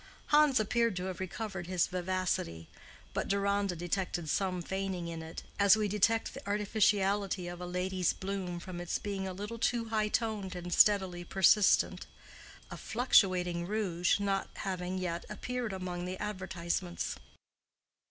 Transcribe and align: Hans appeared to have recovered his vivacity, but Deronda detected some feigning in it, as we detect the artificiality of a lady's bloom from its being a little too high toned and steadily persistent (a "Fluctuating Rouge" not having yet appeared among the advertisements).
Hans 0.33 0.59
appeared 0.59 0.95
to 0.95 1.03
have 1.05 1.19
recovered 1.19 1.67
his 1.67 1.85
vivacity, 1.85 2.67
but 3.13 3.27
Deronda 3.27 3.75
detected 3.75 4.29
some 4.29 4.63
feigning 4.63 5.07
in 5.07 5.21
it, 5.21 5.43
as 5.59 5.75
we 5.77 5.87
detect 5.87 6.33
the 6.33 6.43
artificiality 6.47 7.47
of 7.47 7.61
a 7.61 7.67
lady's 7.67 8.11
bloom 8.11 8.59
from 8.59 8.81
its 8.81 8.97
being 8.97 9.27
a 9.27 9.31
little 9.31 9.59
too 9.59 9.89
high 9.89 10.07
toned 10.07 10.55
and 10.55 10.73
steadily 10.73 11.23
persistent 11.23 12.07
(a 12.71 12.77
"Fluctuating 12.77 13.67
Rouge" 13.67 14.19
not 14.19 14.49
having 14.55 14.97
yet 14.97 15.23
appeared 15.29 15.71
among 15.71 16.05
the 16.05 16.17
advertisements). 16.19 17.17